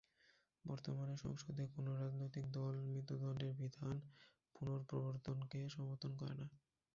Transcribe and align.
বর্তমানে 0.65 1.15
সংসদে 1.17 1.63
কোনো 1.75 1.91
রাজনৈতিক 1.95 2.45
দল 2.51 2.73
মৃত্যুদন্ডের 2.87 3.53
বিধান 3.55 3.95
পুনঃপ্রবর্তনকে 4.55 5.59
সমর্থন 5.69 6.11
করে 6.15 6.33
না। 6.33 6.47